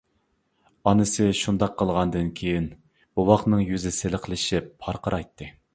ئانىسى 0.91 1.27
شۇنداق 1.41 1.75
قىلغاندىن 1.83 2.33
كېيىن، 2.41 2.67
بوۋاقنىڭ 3.21 3.63
يۈزى 3.69 3.97
سىلىقلىشىپ 4.01 4.75
پارقىرايتتى. 4.87 5.57